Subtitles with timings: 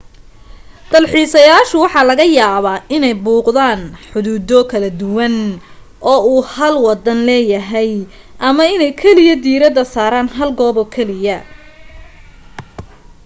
[0.91, 5.35] dalxiisayaashu waxa laga yaabaa inay buuqdaan xuduudo kala duwan
[6.11, 7.91] oo uu hal wadan leeyahay
[8.47, 11.37] ama inay kaliya diirada saaraan hal goob kaliya